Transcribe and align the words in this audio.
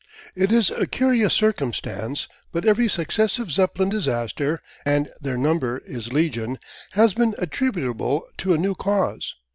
It 0.35 0.51
is 0.51 0.71
a 0.71 0.87
curious 0.87 1.31
circumstance, 1.35 2.27
but 2.51 2.65
every 2.65 2.87
successive 2.87 3.51
Zeppelin 3.51 3.89
disaster, 3.89 4.59
and 4.83 5.11
their 5.21 5.37
number 5.37 5.77
is 5.85 6.11
legion, 6.11 6.57
has 6.93 7.13
been 7.13 7.35
attributable 7.37 8.25
to 8.39 8.55
a 8.55 8.57
new 8.57 8.73
cause. 8.73 9.35